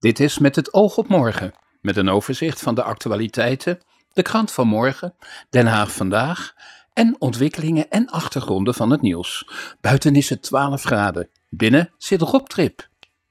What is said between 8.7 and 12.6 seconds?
van het nieuws. Buiten is het 12 graden, binnen zit Rob